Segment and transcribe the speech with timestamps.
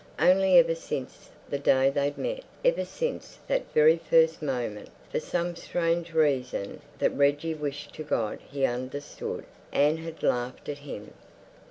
[0.17, 5.55] Only ever since the day they'd met, ever since that very first moment, for some
[5.55, 11.13] strange reason that Reggie wished to God he understood, Anne had laughed at him.